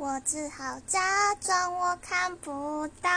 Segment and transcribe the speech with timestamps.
[0.00, 3.10] 我只好假装我看不到。